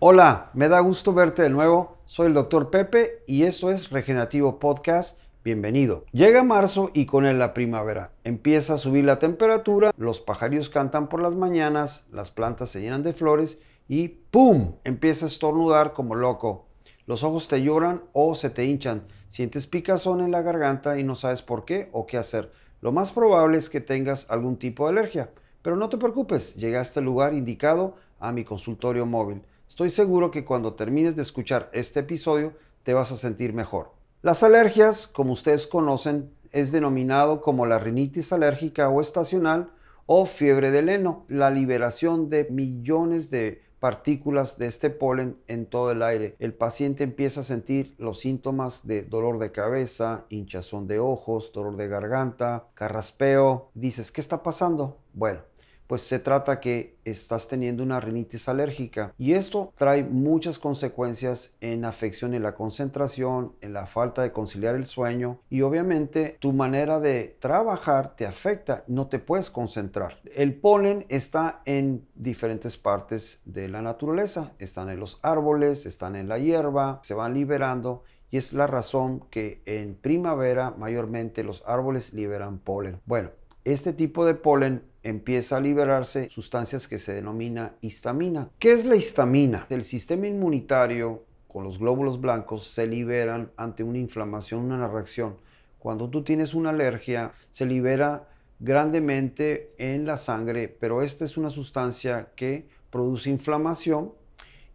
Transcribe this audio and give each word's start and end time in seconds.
Hola, 0.00 0.52
me 0.54 0.68
da 0.68 0.78
gusto 0.78 1.12
verte 1.12 1.42
de 1.42 1.50
nuevo. 1.50 1.96
Soy 2.04 2.28
el 2.28 2.34
Dr. 2.34 2.70
Pepe 2.70 3.24
y 3.26 3.42
esto 3.42 3.68
es 3.72 3.90
Regenerativo 3.90 4.60
Podcast. 4.60 5.18
Bienvenido. 5.42 6.04
Llega 6.12 6.44
marzo 6.44 6.90
y 6.94 7.04
con 7.04 7.26
él 7.26 7.40
la 7.40 7.52
primavera. 7.52 8.12
Empieza 8.22 8.74
a 8.74 8.76
subir 8.76 9.04
la 9.04 9.18
temperatura, 9.18 9.90
los 9.96 10.20
pajarillos 10.20 10.70
cantan 10.70 11.08
por 11.08 11.20
las 11.20 11.34
mañanas, 11.34 12.06
las 12.12 12.30
plantas 12.30 12.68
se 12.68 12.80
llenan 12.80 13.02
de 13.02 13.12
flores 13.12 13.58
y 13.88 14.06
¡pum! 14.06 14.74
Empieza 14.84 15.26
a 15.26 15.28
estornudar 15.28 15.94
como 15.94 16.14
loco. 16.14 16.66
Los 17.06 17.24
ojos 17.24 17.48
te 17.48 17.60
lloran 17.60 18.04
o 18.12 18.36
se 18.36 18.50
te 18.50 18.66
hinchan. 18.66 19.02
Sientes 19.26 19.66
picazón 19.66 20.20
en 20.20 20.30
la 20.30 20.42
garganta 20.42 21.00
y 21.00 21.02
no 21.02 21.16
sabes 21.16 21.42
por 21.42 21.64
qué 21.64 21.88
o 21.90 22.06
qué 22.06 22.18
hacer. 22.18 22.52
Lo 22.82 22.92
más 22.92 23.10
probable 23.10 23.58
es 23.58 23.68
que 23.68 23.80
tengas 23.80 24.30
algún 24.30 24.58
tipo 24.58 24.84
de 24.84 24.96
alergia. 24.96 25.30
Pero 25.60 25.74
no 25.74 25.88
te 25.88 25.98
preocupes, 25.98 26.54
llegaste 26.54 27.00
al 27.00 27.04
lugar 27.04 27.34
indicado 27.34 27.96
a 28.20 28.30
mi 28.30 28.44
consultorio 28.44 29.04
móvil. 29.04 29.42
Estoy 29.68 29.90
seguro 29.90 30.30
que 30.30 30.46
cuando 30.46 30.74
termines 30.74 31.14
de 31.14 31.22
escuchar 31.22 31.68
este 31.74 32.00
episodio 32.00 32.54
te 32.84 32.94
vas 32.94 33.12
a 33.12 33.16
sentir 33.16 33.52
mejor. 33.52 33.92
Las 34.22 34.42
alergias, 34.42 35.06
como 35.06 35.34
ustedes 35.34 35.66
conocen, 35.66 36.30
es 36.52 36.72
denominado 36.72 37.42
como 37.42 37.66
la 37.66 37.78
rinitis 37.78 38.32
alérgica 38.32 38.88
o 38.88 39.02
estacional 39.02 39.70
o 40.06 40.24
fiebre 40.24 40.70
del 40.70 40.88
heno, 40.88 41.26
la 41.28 41.50
liberación 41.50 42.30
de 42.30 42.48
millones 42.50 43.28
de 43.28 43.62
partículas 43.78 44.56
de 44.56 44.66
este 44.66 44.88
polen 44.88 45.36
en 45.46 45.66
todo 45.66 45.92
el 45.92 46.02
aire. 46.02 46.34
El 46.38 46.54
paciente 46.54 47.04
empieza 47.04 47.40
a 47.40 47.44
sentir 47.44 47.94
los 47.98 48.20
síntomas 48.20 48.86
de 48.86 49.02
dolor 49.02 49.38
de 49.38 49.52
cabeza, 49.52 50.24
hinchazón 50.30 50.86
de 50.88 50.98
ojos, 50.98 51.52
dolor 51.52 51.76
de 51.76 51.88
garganta, 51.88 52.64
carraspeo. 52.74 53.68
Dices, 53.74 54.10
¿qué 54.10 54.22
está 54.22 54.42
pasando? 54.42 54.96
Bueno, 55.12 55.40
pues 55.88 56.02
se 56.02 56.20
trata 56.20 56.60
que 56.60 56.98
estás 57.04 57.48
teniendo 57.48 57.82
una 57.82 57.98
rinitis 57.98 58.48
alérgica 58.48 59.14
y 59.18 59.32
esto 59.32 59.72
trae 59.74 60.04
muchas 60.04 60.58
consecuencias 60.58 61.56
en 61.60 61.84
afección 61.84 62.34
en 62.34 62.42
la 62.42 62.54
concentración, 62.54 63.54
en 63.62 63.72
la 63.72 63.86
falta 63.86 64.22
de 64.22 64.30
conciliar 64.30 64.76
el 64.76 64.84
sueño 64.84 65.40
y 65.48 65.62
obviamente 65.62 66.36
tu 66.40 66.52
manera 66.52 67.00
de 67.00 67.36
trabajar 67.40 68.14
te 68.14 68.26
afecta, 68.26 68.84
no 68.86 69.08
te 69.08 69.18
puedes 69.18 69.50
concentrar. 69.50 70.20
El 70.36 70.54
polen 70.54 71.06
está 71.08 71.62
en 71.64 72.06
diferentes 72.14 72.76
partes 72.76 73.40
de 73.46 73.68
la 73.68 73.80
naturaleza, 73.80 74.52
están 74.58 74.90
en 74.90 75.00
los 75.00 75.18
árboles, 75.22 75.86
están 75.86 76.16
en 76.16 76.28
la 76.28 76.38
hierba, 76.38 77.00
se 77.02 77.14
van 77.14 77.32
liberando 77.32 78.04
y 78.30 78.36
es 78.36 78.52
la 78.52 78.66
razón 78.66 79.24
que 79.30 79.62
en 79.64 79.94
primavera 79.94 80.70
mayormente 80.72 81.42
los 81.42 81.64
árboles 81.66 82.12
liberan 82.12 82.58
polen. 82.58 83.00
Bueno, 83.06 83.30
este 83.64 83.94
tipo 83.94 84.26
de 84.26 84.34
polen 84.34 84.82
empieza 85.08 85.56
a 85.56 85.60
liberarse 85.60 86.28
sustancias 86.30 86.86
que 86.86 86.98
se 86.98 87.14
denomina 87.14 87.74
histamina. 87.80 88.50
¿Qué 88.58 88.72
es 88.72 88.84
la 88.84 88.96
histamina? 88.96 89.66
El 89.70 89.84
sistema 89.84 90.26
inmunitario 90.26 91.24
con 91.48 91.64
los 91.64 91.78
glóbulos 91.78 92.20
blancos 92.20 92.66
se 92.66 92.86
liberan 92.86 93.50
ante 93.56 93.82
una 93.82 93.98
inflamación, 93.98 94.70
una 94.70 94.86
reacción. 94.86 95.36
Cuando 95.78 96.10
tú 96.10 96.22
tienes 96.22 96.52
una 96.52 96.70
alergia, 96.70 97.32
se 97.50 97.64
libera 97.64 98.28
grandemente 98.58 99.72
en 99.78 100.04
la 100.04 100.18
sangre, 100.18 100.68
pero 100.68 101.02
esta 101.02 101.24
es 101.24 101.36
una 101.36 101.48
sustancia 101.48 102.30
que 102.36 102.68
produce 102.90 103.30
inflamación 103.30 104.12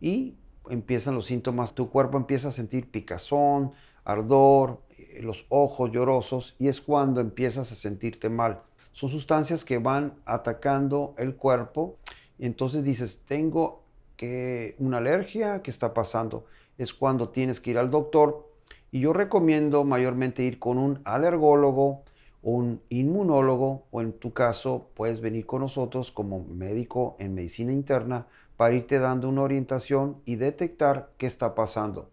y 0.02 0.36
empiezan 0.70 1.16
los 1.16 1.26
síntomas. 1.26 1.76
Tu 1.76 1.90
cuerpo 1.90 2.18
empieza 2.18 2.48
a 2.48 2.52
sentir 2.52 2.90
picazón, 2.90 3.74
ardor, 4.04 4.82
eh, 4.98 5.22
los 5.22 5.46
ojos 5.50 5.92
llorosos 5.92 6.56
y 6.58 6.70
es 6.70 6.82
cuando 6.82 7.22
empiezas 7.22 7.72
a 7.72 7.76
sentirte 7.76 8.30
mal 8.30 8.64
son 8.94 9.10
sustancias 9.10 9.66
que 9.66 9.80
van 9.80 10.14
atacando 10.26 11.14
el 11.18 11.36
cuerpo. 11.36 11.98
Entonces 12.40 12.84
dices, 12.84 13.22
tengo 13.26 13.84
que 14.16 14.76
una 14.80 14.98
alergia, 14.98 15.62
¿qué 15.62 15.72
está 15.72 15.94
pasando? 15.94 16.46
Es 16.78 16.94
cuando 16.94 17.30
tienes 17.30 17.60
que 17.60 17.72
ir 17.72 17.78
al 17.78 17.92
doctor. 17.92 18.48
Y 18.92 19.02
yo 19.02 19.12
recomiendo 19.12 19.84
mayormente 19.84 20.44
ir 20.44 20.60
con 20.60 20.78
un 20.78 21.02
alergólogo, 21.04 22.04
un 22.44 22.82
inmunólogo 22.90 23.86
o 23.90 24.02
en 24.02 24.14
tu 24.14 24.32
caso 24.32 24.90
puedes 24.94 25.22
venir 25.22 25.46
con 25.46 25.62
nosotros 25.62 26.12
como 26.12 26.44
médico 26.44 27.16
en 27.18 27.34
medicina 27.34 27.74
interna 27.74 28.28
para 28.58 28.76
irte 28.76 29.00
dando 29.00 29.30
una 29.30 29.42
orientación 29.42 30.18
y 30.26 30.36
detectar 30.36 31.10
qué 31.18 31.26
está 31.26 31.56
pasando. 31.56 32.10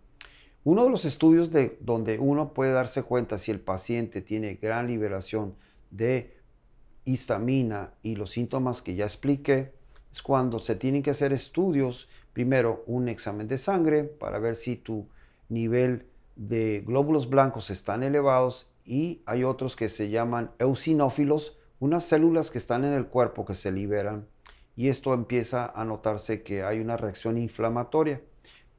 Uno 0.65 0.85
de 0.85 0.91
los 0.91 1.05
estudios 1.05 1.51
de 1.51 1.77
donde 1.81 2.19
uno 2.19 2.55
puede 2.55 2.73
darse 2.73 3.03
cuenta 3.03 3.39
si 3.39 3.51
el 3.51 3.61
paciente 3.61 4.23
tiene 4.23 4.55
gran 4.55 4.87
liberación 4.87 5.55
de 5.91 6.40
histamina 7.05 7.95
y 8.03 8.17
los 8.17 8.31
síntomas 8.31 8.83
que 8.83 8.95
ya 8.95 9.05
expliqué, 9.05 9.73
es 10.13 10.23
cuando 10.23 10.59
se 10.59 10.75
tienen 10.75 11.03
que 11.03 11.11
hacer 11.11 11.33
estudios, 11.33 12.09
primero 12.33 12.83
un 12.87 13.09
examen 13.09 13.49
de 13.49 13.59
sangre 13.59 14.05
para 14.05 14.39
ver 14.39 14.57
si 14.57 14.77
tu 14.77 15.09
nivel 15.49 16.07
de 16.37 16.83
glóbulos 16.87 17.29
blancos 17.29 17.71
están 17.71 18.03
elevados 18.03 18.73
y 18.85 19.23
hay 19.27 19.45
otros 19.45 19.77
que 19.77 19.89
se 19.89 20.11
llaman 20.11 20.51
eosinófilos, 20.59 21.59
unas 21.79 22.05
células 22.05 22.51
que 22.51 22.59
están 22.59 22.85
en 22.85 22.93
el 22.93 23.07
cuerpo 23.07 23.45
que 23.45 23.55
se 23.55 23.73
liberan 23.73 24.27
y 24.77 24.89
esto 24.89 25.13
empieza 25.15 25.67
a 25.75 25.85
notarse 25.85 26.43
que 26.43 26.63
hay 26.63 26.81
una 26.81 26.97
reacción 26.97 27.37
inflamatoria. 27.37 28.23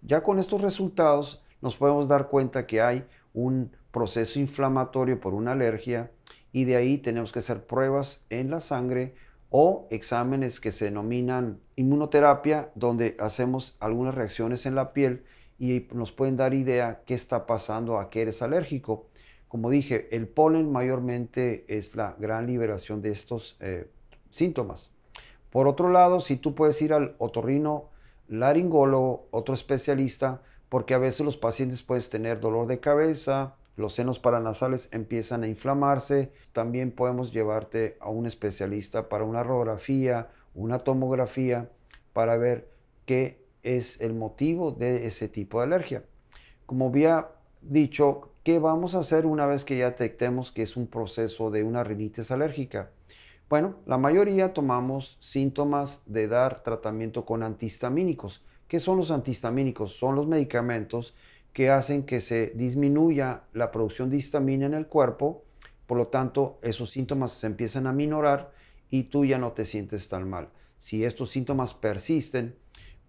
Ya 0.02 0.24
con 0.24 0.40
estos 0.40 0.62
resultados 0.62 1.44
nos 1.62 1.78
podemos 1.78 2.08
dar 2.08 2.28
cuenta 2.28 2.66
que 2.66 2.82
hay 2.82 3.06
un 3.34 3.72
proceso 3.92 4.40
inflamatorio 4.40 5.20
por 5.20 5.34
una 5.34 5.52
alergia 5.52 6.12
y 6.54 6.66
de 6.66 6.76
ahí 6.76 6.98
tenemos 6.98 7.32
que 7.32 7.40
hacer 7.40 7.66
pruebas 7.66 8.24
en 8.30 8.50
la 8.50 8.60
sangre 8.60 9.14
o 9.50 9.88
exámenes 9.92 10.60
que 10.60 10.72
se 10.72 10.86
denominan 10.86 11.60
inmunoterapia, 11.76 12.72
donde 12.76 13.18
hacemos 13.20 13.76
algunas 13.80 14.16
reacciones 14.16 14.66
en 14.66 14.76
la 14.76 14.94
piel 14.94 15.24
y 15.60 15.88
nos 15.94 16.12
pueden 16.12 16.38
dar 16.38 16.54
idea 16.54 17.02
qué 17.06 17.14
está 17.14 17.46
pasando, 17.46 18.00
a 18.00 18.10
qué 18.10 18.24
eres 18.24 18.42
alérgico. 18.42 19.08
Como 19.48 19.70
dije, 19.70 20.08
el 20.16 20.28
polen 20.28 20.72
mayormente 20.72 21.66
es 21.68 21.96
la 21.96 22.16
gran 22.18 22.48
liberación 22.48 23.02
de 23.02 23.12
estos 23.12 23.58
eh, 23.60 23.90
síntomas. 24.32 24.92
Por 25.50 25.68
otro 25.68 25.90
lado, 25.90 26.22
si 26.22 26.38
tú 26.38 26.56
puedes 26.56 26.82
ir 26.82 26.94
al 26.94 27.16
otorrino 27.18 27.90
laringólogo, 28.30 29.28
otro 29.32 29.54
especialista, 29.54 30.42
porque 30.70 30.94
a 30.94 30.98
veces 30.98 31.26
los 31.26 31.36
pacientes 31.36 31.84
pueden 31.84 32.10
tener 32.10 32.40
dolor 32.40 32.68
de 32.68 32.80
cabeza, 32.80 33.56
los 33.76 33.94
senos 33.94 34.20
paranasales 34.20 34.90
empiezan 34.92 35.44
a 35.44 35.48
inflamarse, 35.48 36.32
también 36.52 36.92
podemos 36.92 37.32
llevarte 37.32 37.98
a 38.00 38.10
un 38.10 38.26
especialista 38.26 39.10
para 39.10 39.24
una 39.24 39.44
radiografía, 39.44 40.30
una 40.54 40.78
tomografía, 40.78 41.70
para 42.14 42.38
ver 42.38 42.70
qué 43.06 43.44
es 43.64 44.02
el 44.02 44.14
motivo 44.14 44.72
de 44.72 45.06
ese 45.06 45.30
tipo 45.30 45.60
de 45.60 45.66
alergia. 45.66 46.04
Como 46.66 46.88
había 46.88 47.30
dicho, 47.62 48.32
¿qué 48.44 48.60
vamos 48.60 48.96
a 48.96 49.00
hacer 49.00 49.26
una 49.26 49.46
vez 49.46 49.64
que 49.64 49.78
ya 49.78 49.90
detectemos 49.90 50.52
que 50.52 50.64
es 50.64 50.76
un 50.76 50.88
proceso 50.88 51.52
de 51.52 51.64
una 51.64 51.84
rinitis 51.84 52.32
alérgica? 52.32 52.92
Bueno, 53.50 53.76
la 53.86 53.98
mayoría 53.98 54.54
tomamos 54.54 55.18
síntomas 55.20 56.04
de 56.06 56.28
dar 56.28 56.64
tratamiento 56.64 57.26
con 57.26 57.44
antihistamínicos. 57.44 58.44
¿Qué 58.68 58.80
son 58.80 58.98
los 58.98 59.12
antihistamínicos? 59.12 59.92
Son 59.92 60.16
los 60.16 60.26
medicamentos 60.28 61.16
que 61.54 61.70
hacen 61.70 62.04
que 62.04 62.20
se 62.20 62.54
disminuya 62.56 63.44
la 63.54 63.72
producción 63.72 64.10
de 64.10 64.18
histamina 64.18 64.66
en 64.66 64.74
el 64.74 64.88
cuerpo, 64.88 65.44
por 65.86 65.98
lo 65.98 66.08
tanto 66.08 66.60
esos 66.62 66.90
síntomas 66.90 67.32
se 67.34 67.48
empiezan 67.48 67.88
a 67.88 67.94
minorar 67.94 68.52
y 68.90 69.04
tú 69.04 69.26
ya 69.26 69.38
no 69.38 69.52
te 69.52 69.66
sientes 69.66 70.08
tan 70.08 70.30
mal. 70.30 70.50
Si 70.78 71.04
estos 71.04 71.30
síntomas 71.30 71.74
persisten, 71.74 72.56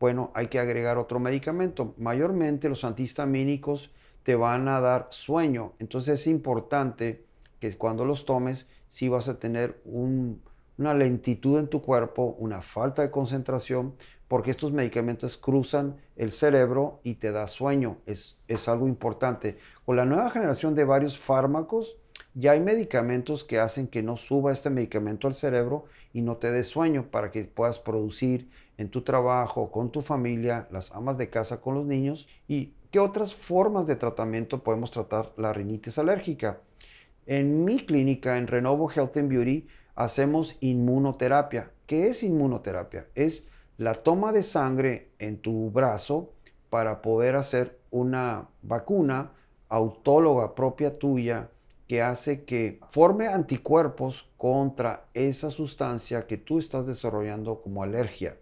bueno, 0.00 0.32
hay 0.34 0.48
que 0.48 0.58
agregar 0.58 0.98
otro 0.98 1.20
medicamento. 1.20 1.94
Mayormente 1.96 2.68
los 2.68 2.84
antihistamínicos 2.84 3.94
te 4.24 4.34
van 4.34 4.68
a 4.68 4.80
dar 4.80 5.08
sueño, 5.10 5.74
entonces 5.78 6.20
es 6.20 6.26
importante 6.26 7.24
que 7.60 7.76
cuando 7.76 8.04
los 8.04 8.24
tomes, 8.24 8.68
si 8.88 9.08
vas 9.08 9.28
a 9.28 9.38
tener 9.38 9.80
una 10.78 10.94
lentitud 10.94 11.58
en 11.58 11.68
tu 11.68 11.80
cuerpo, 11.82 12.36
una 12.38 12.62
falta 12.62 13.02
de 13.02 13.10
concentración, 13.10 13.94
porque 14.28 14.50
estos 14.50 14.72
medicamentos 14.72 15.36
cruzan 15.36 15.96
el 16.16 16.30
cerebro 16.30 17.00
y 17.02 17.14
te 17.14 17.32
da 17.32 17.46
sueño. 17.46 17.98
Es, 18.06 18.38
es 18.48 18.68
algo 18.68 18.88
importante. 18.88 19.58
Con 19.84 19.96
la 19.96 20.06
nueva 20.06 20.30
generación 20.30 20.74
de 20.74 20.84
varios 20.84 21.18
fármacos, 21.18 21.98
ya 22.34 22.52
hay 22.52 22.60
medicamentos 22.60 23.44
que 23.44 23.58
hacen 23.58 23.86
que 23.86 24.02
no 24.02 24.16
suba 24.16 24.52
este 24.52 24.70
medicamento 24.70 25.26
al 25.26 25.34
cerebro 25.34 25.84
y 26.14 26.22
no 26.22 26.38
te 26.38 26.50
dé 26.50 26.62
sueño 26.62 27.10
para 27.10 27.30
que 27.30 27.44
puedas 27.44 27.78
producir 27.78 28.48
en 28.78 28.88
tu 28.88 29.02
trabajo, 29.02 29.70
con 29.70 29.92
tu 29.92 30.00
familia, 30.00 30.66
las 30.70 30.92
amas 30.92 31.18
de 31.18 31.28
casa, 31.28 31.60
con 31.60 31.74
los 31.74 31.84
niños. 31.84 32.28
¿Y 32.48 32.72
qué 32.90 33.00
otras 33.00 33.34
formas 33.34 33.86
de 33.86 33.96
tratamiento 33.96 34.62
podemos 34.62 34.90
tratar 34.90 35.32
la 35.36 35.52
rinitis 35.52 35.98
alérgica? 35.98 36.60
En 37.26 37.64
mi 37.64 37.84
clínica, 37.84 38.38
en 38.38 38.46
Renovo 38.46 38.90
Health 38.90 39.18
and 39.18 39.28
Beauty, 39.28 39.68
hacemos 39.94 40.56
inmunoterapia. 40.60 41.70
¿Qué 41.86 42.08
es 42.08 42.22
inmunoterapia? 42.22 43.06
Es 43.14 43.46
la 43.76 43.94
toma 43.94 44.32
de 44.32 44.42
sangre 44.42 45.10
en 45.18 45.38
tu 45.38 45.70
brazo 45.70 46.32
para 46.70 47.02
poder 47.02 47.36
hacer 47.36 47.78
una 47.90 48.48
vacuna 48.62 49.32
autóloga 49.68 50.54
propia 50.54 50.98
tuya 50.98 51.50
que 51.86 52.02
hace 52.02 52.44
que 52.44 52.80
forme 52.88 53.28
anticuerpos 53.28 54.30
contra 54.36 55.06
esa 55.14 55.50
sustancia 55.50 56.26
que 56.26 56.38
tú 56.38 56.58
estás 56.58 56.86
desarrollando 56.86 57.60
como 57.60 57.82
alergia. 57.82 58.36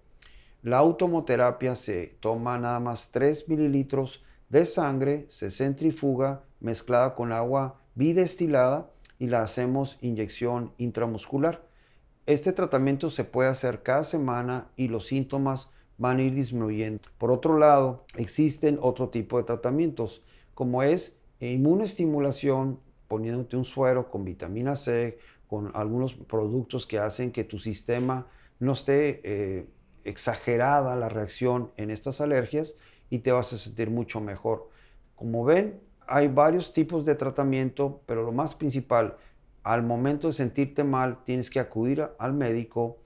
La 0.63 0.79
automoterapia 0.79 1.75
se 1.75 2.17
toma 2.21 2.59
nada 2.59 2.81
más 2.81 3.11
3 3.11 3.49
mililitros 3.49 4.23
de 4.51 4.67
sangre, 4.67 5.25
se 5.29 5.51
centrifuga 5.51 6.43
mezclada 6.61 7.15
con 7.15 7.33
agua 7.33 7.81
bidestilada 7.95 8.90
y 9.21 9.29
la 9.29 9.43
hacemos 9.43 9.99
inyección 10.01 10.73
intramuscular. 10.79 11.63
Este 12.27 12.53
tratamiento 12.53 13.11
se 13.11 13.23
puede 13.23 13.51
hacer 13.51 13.83
cada 13.83 14.03
semana 14.03 14.69
y 14.77 14.89
los 14.89 15.07
síntomas 15.07 15.71
van 15.99 16.19
a 16.19 16.23
ir 16.23 16.35
disminuyendo. 16.35 17.03
Por 17.19 17.31
otro 17.31 17.59
lado, 17.59 18.07
existen 18.17 18.79
otro 18.81 19.11
tipo 19.11 19.37
de 19.37 19.45
tratamientos, 19.45 20.25
como 20.55 20.83
es 20.83 21.19
inmunoestimulación, 21.39 22.81
poniéndote 23.07 23.57
un 23.57 23.65
suero 23.65 24.11
con 24.11 24.25
vitamina 24.25 24.75
C, 24.75 25.19
con 25.47 25.71
algunos 25.75 26.15
productos 26.15 26.87
que 26.87 26.99
hacen 26.99 27.31
que 27.31 27.45
tu 27.45 27.59
sistema 27.59 28.27
no 28.59 28.73
esté 28.73 29.21
eh, 29.25 29.67
exagerada 30.05 30.97
la 30.97 31.09
reacción 31.09 31.73
en 31.77 31.91
estas 31.91 32.21
alergias 32.21 32.77
y 33.11 33.19
te 33.19 33.33
vas 33.33 33.53
a 33.53 33.59
sentir 33.59 33.91
mucho 33.91 34.21
mejor. 34.21 34.71
Como 35.15 35.45
ven, 35.45 35.81
hay 36.11 36.27
varios 36.27 36.73
tipos 36.73 37.05
de 37.05 37.15
tratamiento, 37.15 38.03
pero 38.05 38.25
lo 38.25 38.33
más 38.33 38.57
principal, 38.57 39.17
al 39.63 39.85
momento 39.85 40.27
de 40.27 40.33
sentirte 40.33 40.83
mal, 40.83 41.23
tienes 41.23 41.51
que 41.51 41.61
acudir 41.61 42.09
al 42.19 42.35
médico. 42.35 42.99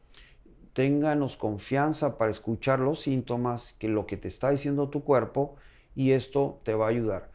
Ténganos 0.72 1.36
confianza 1.36 2.16
para 2.16 2.30
escuchar 2.30 2.80
los 2.80 3.00
síntomas, 3.00 3.76
que 3.78 3.88
lo 3.88 4.06
que 4.06 4.16
te 4.16 4.28
está 4.28 4.48
diciendo 4.50 4.88
tu 4.88 5.04
cuerpo, 5.04 5.56
y 5.94 6.12
esto 6.12 6.60
te 6.64 6.74
va 6.74 6.86
a 6.86 6.88
ayudar. 6.88 7.30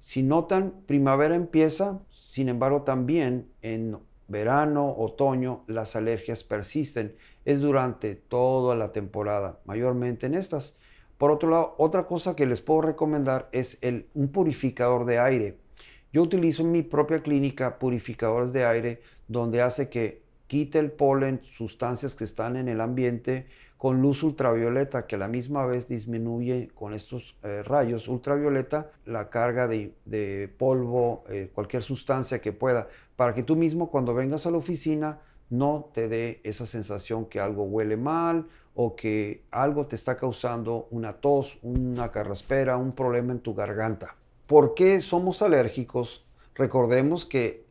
Si 0.00 0.22
notan, 0.22 0.72
primavera 0.86 1.34
empieza, 1.34 2.00
sin 2.10 2.48
embargo 2.48 2.82
también 2.82 3.52
en 3.60 3.98
verano, 4.28 4.94
otoño, 4.96 5.62
las 5.66 5.94
alergias 5.94 6.42
persisten. 6.42 7.14
Es 7.44 7.60
durante 7.60 8.14
toda 8.14 8.74
la 8.76 8.92
temporada, 8.92 9.60
mayormente 9.66 10.24
en 10.24 10.34
estas. 10.34 10.78
Por 11.22 11.30
otro 11.30 11.50
lado, 11.50 11.76
otra 11.78 12.08
cosa 12.08 12.34
que 12.34 12.46
les 12.46 12.60
puedo 12.60 12.80
recomendar 12.80 13.48
es 13.52 13.78
un 14.12 14.32
purificador 14.32 15.04
de 15.04 15.20
aire. 15.20 15.56
Yo 16.12 16.20
utilizo 16.20 16.64
en 16.64 16.72
mi 16.72 16.82
propia 16.82 17.22
clínica 17.22 17.78
purificadores 17.78 18.52
de 18.52 18.64
aire 18.64 19.02
donde 19.28 19.62
hace 19.62 19.88
que 19.88 20.24
quite 20.48 20.80
el 20.80 20.90
polen, 20.90 21.38
sustancias 21.44 22.16
que 22.16 22.24
están 22.24 22.56
en 22.56 22.66
el 22.66 22.80
ambiente 22.80 23.46
con 23.78 24.02
luz 24.02 24.24
ultravioleta, 24.24 25.06
que 25.06 25.14
a 25.14 25.18
la 25.18 25.28
misma 25.28 25.64
vez 25.64 25.86
disminuye 25.86 26.70
con 26.74 26.92
estos 26.92 27.36
eh, 27.44 27.62
rayos 27.62 28.08
ultravioleta 28.08 28.90
la 29.06 29.30
carga 29.30 29.68
de, 29.68 30.52
polvo, 30.58 31.22
eh, 31.28 31.52
cualquier 31.54 31.84
sustancia 31.84 32.40
que 32.40 32.50
pueda, 32.50 32.88
para 33.14 33.32
que 33.32 33.44
tú 33.44 33.54
mismo 33.54 33.92
cuando 33.92 34.12
vengas 34.12 34.44
a 34.46 34.50
la 34.50 34.56
oficina 34.56 35.20
no 35.50 35.90
te 35.94 36.08
dé 36.08 36.40
esa 36.42 36.66
sensación 36.66 37.26
que 37.26 37.38
algo 37.38 37.62
huele 37.62 37.96
mal 37.96 38.48
o 38.74 38.96
que 38.96 39.44
algo 39.50 39.86
te 39.86 39.96
está 39.96 40.16
causando 40.16 40.88
una 40.90 41.14
tos, 41.14 41.58
una 41.62 42.10
carraspera, 42.10 42.76
un 42.76 42.92
problema 42.92 43.32
en 43.32 43.40
tu 43.40 43.54
garganta. 43.54 44.16
¿Por 44.46 44.74
qué 44.74 45.00
somos 45.00 45.42
alérgicos? 45.42 46.24
Recordemos 46.54 47.24
que 47.24 47.64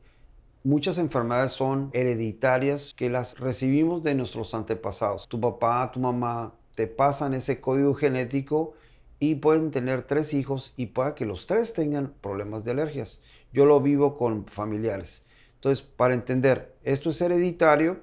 muchas 0.64 0.98
enfermedades 0.98 1.52
son 1.52 1.90
hereditarias 1.94 2.94
que 2.96 3.10
las 3.10 3.38
recibimos 3.40 4.04
de 4.04 4.16
nuestros 4.16 4.54
antepasados. 4.54 5.28
Tu 5.28 5.40
papá, 5.40 5.92
tu 5.92 6.00
mamá 6.00 6.54
te 6.76 6.88
pasan 6.88 7.34
ese 7.34 7.60
código 7.60 7.94
genético 7.94 8.74
y 9.20 9.36
pueden 9.36 9.72
tener 9.72 10.04
tres 10.04 10.34
hijos 10.34 10.74
y 10.78 10.88
pueda 10.88 11.14
que 11.14 11.26
los 11.26 11.46
tres 11.46 11.74
tengan 11.74 12.14
problemas 12.22 12.64
de 12.64 12.72
alergias. 12.72 13.22
Yo 13.54 13.66
lo 13.66 13.80
vivo 13.80 14.18
con 14.18 14.46
familiares. 14.48 15.26
Entonces, 15.56 15.86
para 15.86 16.16
entender, 16.16 16.76
esto 16.84 17.12
es 17.12 17.22
hereditario 17.22 18.00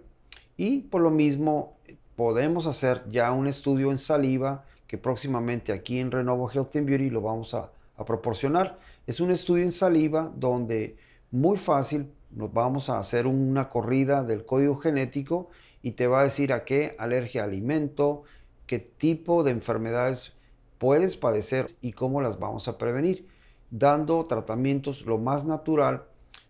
y 0.56 0.82
por 0.82 1.00
lo 1.00 1.10
mismo 1.10 1.76
podemos 2.18 2.66
hacer 2.66 3.04
ya 3.12 3.30
un 3.30 3.46
estudio 3.46 3.92
en 3.92 3.98
saliva 3.98 4.64
que 4.88 4.98
próximamente 4.98 5.70
aquí 5.70 6.00
en 6.00 6.10
Renovo 6.10 6.50
Health 6.50 6.74
and 6.74 6.84
Beauty 6.84 7.10
lo 7.10 7.20
vamos 7.20 7.54
a, 7.54 7.70
a 7.96 8.04
proporcionar. 8.04 8.76
Es 9.06 9.20
un 9.20 9.30
estudio 9.30 9.62
en 9.62 9.70
saliva 9.70 10.32
donde 10.34 10.96
muy 11.30 11.56
fácil 11.56 12.10
nos 12.32 12.52
vamos 12.52 12.90
a 12.90 12.98
hacer 12.98 13.28
una 13.28 13.68
corrida 13.68 14.24
del 14.24 14.44
código 14.44 14.78
genético 14.78 15.48
y 15.80 15.92
te 15.92 16.08
va 16.08 16.18
a 16.18 16.24
decir 16.24 16.52
a 16.52 16.64
qué 16.64 16.96
alergia 16.98 17.44
alimento, 17.44 18.24
qué 18.66 18.80
tipo 18.80 19.44
de 19.44 19.52
enfermedades 19.52 20.32
puedes 20.78 21.16
padecer 21.16 21.66
y 21.80 21.92
cómo 21.92 22.20
las 22.20 22.40
vamos 22.40 22.66
a 22.66 22.78
prevenir, 22.78 23.28
dando 23.70 24.24
tratamientos 24.24 25.06
lo 25.06 25.18
más 25.18 25.44
natural, 25.44 26.02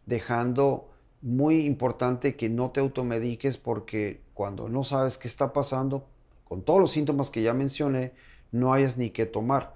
dejando 0.07 0.88
muy 1.21 1.67
importante 1.67 2.37
que 2.37 2.49
no 2.49 2.71
te 2.71 2.81
automediques 2.81 3.59
porque 3.59 4.21
cuando 4.35 4.69
no 4.69 4.85
sabes 4.85 5.19
qué 5.19 5.29
está 5.29 5.53
pasando, 5.53 6.07
con 6.45 6.63
todos 6.63 6.81
los 6.81 6.93
síntomas 6.93 7.31
que 7.31 7.43
ya 7.43 7.55
mencioné, 7.55 8.13
no 8.53 8.73
hayas 8.73 8.97
ni 8.97 9.11
qué 9.11 9.27
tomar. 9.27 9.75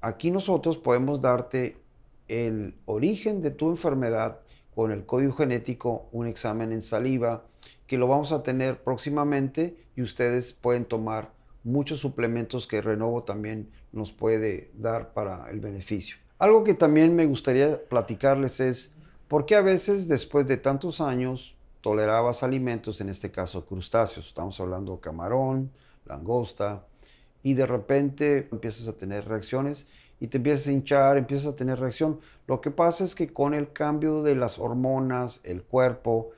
Aquí 0.00 0.30
nosotros 0.30 0.78
podemos 0.78 1.20
darte 1.20 1.76
el 2.28 2.74
origen 2.86 3.42
de 3.42 3.50
tu 3.50 3.68
enfermedad 3.68 4.40
con 4.74 4.90
el 4.90 5.04
código 5.04 5.34
genético, 5.34 6.08
un 6.12 6.26
examen 6.26 6.72
en 6.72 6.80
saliva, 6.80 7.44
que 7.86 7.98
lo 7.98 8.08
vamos 8.08 8.32
a 8.32 8.42
tener 8.42 8.82
próximamente 8.82 9.76
y 9.96 10.02
ustedes 10.02 10.52
pueden 10.52 10.84
tomar 10.84 11.30
muchos 11.64 12.00
suplementos 12.00 12.66
que 12.66 12.80
Renovo 12.80 13.22
también 13.22 13.70
nos 13.92 14.12
puede 14.12 14.70
dar 14.74 15.12
para 15.12 15.50
el 15.50 15.60
beneficio. 15.60 16.16
Algo 16.38 16.64
que 16.64 16.74
también 16.74 17.14
me 17.14 17.26
gustaría 17.26 17.84
platicarles 17.88 18.60
es 18.60 18.93
¿Por 19.34 19.46
qué 19.46 19.56
a 19.56 19.62
veces 19.62 20.06
después 20.06 20.46
de 20.46 20.58
tantos 20.58 21.00
años 21.00 21.56
tolerabas 21.80 22.44
alimentos, 22.44 23.00
en 23.00 23.08
este 23.08 23.32
caso 23.32 23.66
crustáceos? 23.66 24.28
Estamos 24.28 24.60
hablando 24.60 25.00
camarón, 25.00 25.72
langosta, 26.04 26.86
y 27.42 27.54
de 27.54 27.66
repente 27.66 28.48
empiezas 28.52 28.86
a 28.86 28.96
tener 28.96 29.26
reacciones 29.26 29.88
y 30.20 30.28
te 30.28 30.36
empiezas 30.36 30.68
a 30.68 30.72
hinchar, 30.72 31.16
empiezas 31.16 31.52
a 31.52 31.56
tener 31.56 31.80
reacción. 31.80 32.20
Lo 32.46 32.60
que 32.60 32.70
pasa 32.70 33.02
es 33.02 33.16
que 33.16 33.32
con 33.32 33.54
el 33.54 33.72
cambio 33.72 34.22
de 34.22 34.36
las 34.36 34.60
hormonas, 34.60 35.40
el 35.42 35.64
cuerpo 35.64 36.30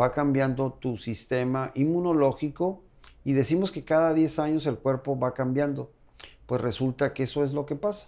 va 0.00 0.12
cambiando 0.12 0.72
tu 0.72 0.98
sistema 0.98 1.72
inmunológico 1.74 2.80
y 3.24 3.32
decimos 3.32 3.72
que 3.72 3.84
cada 3.84 4.14
10 4.14 4.38
años 4.38 4.66
el 4.68 4.78
cuerpo 4.78 5.18
va 5.18 5.34
cambiando. 5.34 5.90
Pues 6.46 6.60
resulta 6.60 7.12
que 7.12 7.24
eso 7.24 7.42
es 7.42 7.52
lo 7.52 7.66
que 7.66 7.74
pasa 7.74 8.06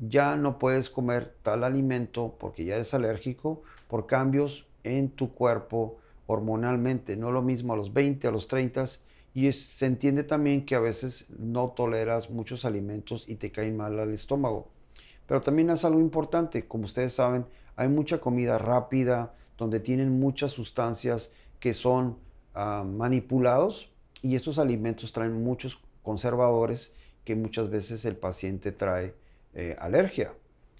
ya 0.00 0.36
no 0.36 0.58
puedes 0.58 0.90
comer 0.90 1.34
tal 1.42 1.64
alimento 1.64 2.34
porque 2.38 2.64
ya 2.64 2.74
eres 2.74 2.94
alérgico 2.94 3.62
por 3.88 4.06
cambios 4.06 4.66
en 4.84 5.10
tu 5.10 5.32
cuerpo 5.32 5.98
hormonalmente. 6.26 7.16
No 7.16 7.30
lo 7.30 7.42
mismo 7.42 7.74
a 7.74 7.76
los 7.76 7.92
20, 7.92 8.26
a 8.28 8.30
los 8.30 8.48
30 8.48 8.84
y 9.34 9.50
se 9.52 9.86
entiende 9.86 10.24
también 10.24 10.64
que 10.64 10.74
a 10.74 10.80
veces 10.80 11.26
no 11.38 11.68
toleras 11.70 12.30
muchos 12.30 12.64
alimentos 12.64 13.28
y 13.28 13.36
te 13.36 13.50
caen 13.50 13.76
mal 13.76 13.98
al 13.98 14.12
estómago. 14.12 14.68
Pero 15.26 15.40
también 15.40 15.70
es 15.70 15.84
algo 15.84 16.00
importante, 16.00 16.66
como 16.66 16.84
ustedes 16.84 17.14
saben, 17.14 17.46
hay 17.76 17.88
mucha 17.88 18.18
comida 18.18 18.58
rápida 18.58 19.34
donde 19.56 19.80
tienen 19.80 20.18
muchas 20.18 20.50
sustancias 20.50 21.32
que 21.60 21.72
son 21.72 22.18
ah, 22.54 22.84
manipulados 22.86 23.90
y 24.20 24.36
estos 24.36 24.58
alimentos 24.58 25.12
traen 25.12 25.42
muchos 25.42 25.80
conservadores 26.02 26.92
que 27.24 27.36
muchas 27.36 27.70
veces 27.70 28.04
el 28.04 28.16
paciente 28.16 28.72
trae 28.72 29.14
eh, 29.54 29.76
alergia. 29.78 30.32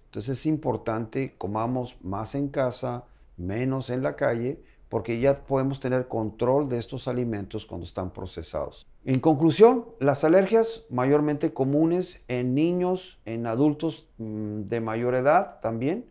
Entonces 0.06 0.38
es 0.38 0.46
importante 0.46 1.34
comamos 1.38 1.96
más 2.02 2.34
en 2.34 2.48
casa, 2.48 3.04
menos 3.36 3.90
en 3.90 4.02
la 4.02 4.16
calle, 4.16 4.60
porque 4.88 5.18
ya 5.20 5.46
podemos 5.46 5.80
tener 5.80 6.06
control 6.06 6.68
de 6.68 6.76
estos 6.76 7.08
alimentos 7.08 7.64
cuando 7.64 7.86
están 7.86 8.10
procesados. 8.10 8.86
En 9.06 9.20
conclusión, 9.20 9.86
las 10.00 10.22
alergias 10.22 10.84
mayormente 10.90 11.54
comunes 11.54 12.24
en 12.28 12.54
niños, 12.54 13.18
en 13.24 13.46
adultos 13.46 14.06
mm, 14.18 14.64
de 14.64 14.80
mayor 14.80 15.14
edad 15.14 15.60
también, 15.60 16.04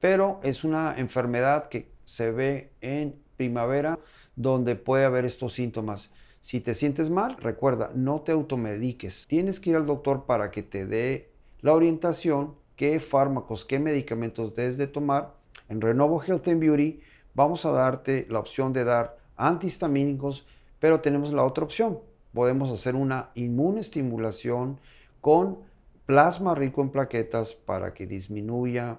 pero 0.00 0.40
es 0.42 0.64
una 0.64 0.94
enfermedad 0.98 1.68
que 1.68 1.92
se 2.06 2.32
ve 2.32 2.72
en 2.80 3.14
primavera 3.36 3.98
donde 4.36 4.74
puede 4.74 5.04
haber 5.04 5.24
estos 5.24 5.52
síntomas. 5.52 6.12
Si 6.40 6.60
te 6.60 6.74
sientes 6.74 7.10
mal, 7.10 7.36
recuerda, 7.36 7.90
no 7.94 8.20
te 8.22 8.32
automediques. 8.32 9.26
Tienes 9.28 9.60
que 9.60 9.70
ir 9.70 9.76
al 9.76 9.86
doctor 9.86 10.26
para 10.26 10.50
que 10.50 10.62
te 10.62 10.86
dé 10.86 11.30
la 11.64 11.72
orientación, 11.72 12.56
qué 12.76 13.00
fármacos, 13.00 13.64
qué 13.64 13.78
medicamentos 13.78 14.52
debes 14.52 14.76
de 14.76 14.86
tomar. 14.86 15.32
En 15.70 15.80
Renovo 15.80 16.22
Health 16.22 16.46
and 16.48 16.60
Beauty 16.60 17.00
vamos 17.32 17.64
a 17.64 17.70
darte 17.70 18.26
la 18.28 18.38
opción 18.38 18.74
de 18.74 18.84
dar 18.84 19.16
antihistamínicos, 19.38 20.46
pero 20.78 21.00
tenemos 21.00 21.32
la 21.32 21.42
otra 21.42 21.64
opción. 21.64 22.00
Podemos 22.34 22.70
hacer 22.70 22.94
una 22.94 23.30
inmunestimulación 23.34 24.78
con 25.22 25.60
plasma 26.04 26.54
rico 26.54 26.82
en 26.82 26.90
plaquetas 26.90 27.54
para 27.54 27.94
que 27.94 28.06
disminuya 28.06 28.98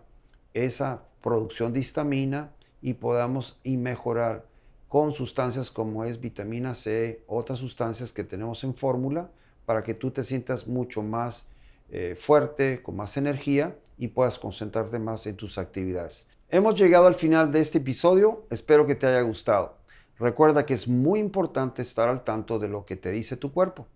esa 0.56 1.04
producción 1.22 1.72
de 1.72 1.82
histamina 1.82 2.52
y 2.82 2.96
podamos 2.96 3.60
y 3.64 3.78
mejorar 3.78 4.44
con 4.90 5.14
sustancias 5.14 5.70
como 5.70 6.04
es 6.04 6.20
vitamina 6.20 6.74
C, 6.74 7.24
otras 7.28 7.60
sustancias 7.60 8.12
que 8.12 8.24
tenemos 8.24 8.64
en 8.64 8.74
fórmula, 8.74 9.30
para 9.68 9.84
que 9.84 9.94
tú 9.94 10.10
te 10.10 10.24
sientas 10.24 10.66
mucho 10.66 11.04
más 11.04 11.48
eh, 11.90 12.16
fuerte, 12.18 12.82
con 12.82 12.96
más 12.96 13.18
energía 13.18 13.78
y 13.98 14.10
puedas 14.10 14.40
concentrarte 14.40 15.00
más 15.00 15.26
en 15.28 15.36
tus 15.36 15.58
actividades. 15.58 16.28
Hemos 16.50 16.76
llegado 16.76 17.08
al 17.08 17.16
final 17.16 17.52
de 17.52 17.60
este 17.60 17.80
episodio, 17.80 18.46
espero 18.50 18.86
que 18.86 18.96
te 18.96 19.08
haya 19.08 19.22
gustado. 19.22 19.78
Recuerda 20.18 20.66
que 20.66 20.74
es 20.74 20.88
muy 20.88 21.20
importante 21.20 21.82
estar 21.82 22.08
al 22.08 22.24
tanto 22.24 22.60
de 22.60 22.70
lo 22.70 22.86
que 22.86 22.96
te 22.96 23.12
dice 23.12 23.36
tu 23.36 23.52
cuerpo. 23.52 23.88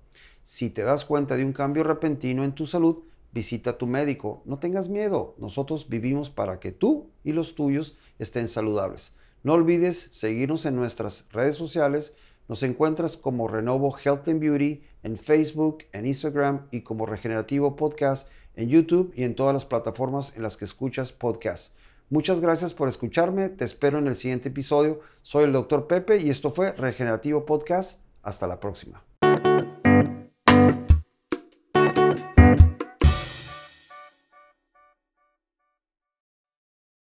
Si 0.44 0.70
te 0.70 0.84
das 0.84 1.06
cuenta 1.06 1.38
de 1.38 1.46
un 1.46 1.54
cambio 1.54 1.84
repentino 1.84 2.44
en 2.44 2.54
tu 2.54 2.66
salud, 2.66 3.04
visita 3.32 3.72
a 3.72 3.78
tu 3.78 3.88
médico. 3.88 4.42
No 4.46 4.60
tengas 4.60 4.90
miedo, 4.90 5.36
nosotros 5.38 5.88
vivimos 5.90 6.30
para 6.30 6.60
que 6.60 6.72
tú 6.72 7.10
y 7.24 7.32
los 7.32 7.56
tuyos 7.56 7.98
estén 8.18 8.48
saludables. 8.48 9.16
No 9.42 9.54
olvides 9.54 10.10
seguirnos 10.12 10.66
en 10.66 10.76
nuestras 10.76 11.26
redes 11.32 11.56
sociales. 11.56 12.16
Nos 12.50 12.64
encuentras 12.64 13.16
como 13.16 13.48
Renovo 13.48 13.96
Health 13.96 14.28
and 14.28 14.42
Beauty 14.42 14.82
en 15.04 15.18
Facebook, 15.18 15.84
en 15.94 16.08
Instagram 16.08 16.68
y 16.72 16.82
como 16.82 17.06
Regenerativo 17.06 17.76
Podcast 17.76 18.28
en 18.56 18.70
YouTube 18.70 19.14
y 19.16 19.24
en 19.24 19.36
todas 19.36 19.54
las 19.54 19.66
plataformas 19.66 20.34
en 20.36 20.42
las 20.42 20.58
que 20.58 20.66
escuchas 20.66 21.14
podcast. 21.14 21.76
Muchas 22.10 22.40
gracias 22.42 22.74
por 22.74 22.88
escucharme. 22.88 23.50
Te 23.50 23.66
espero 23.66 24.00
en 24.00 24.08
el 24.08 24.16
siguiente 24.16 24.50
episodio. 24.50 25.00
Soy 25.22 25.44
el 25.44 25.54
Dr. 25.54 25.86
Pepe 25.86 26.18
y 26.18 26.32
esto 26.32 26.50
fue 26.50 26.72
Regenerativo 26.72 27.46
Podcast. 27.46 28.02
Hasta 28.24 28.48
la 28.48 28.60
próxima. 28.60 29.09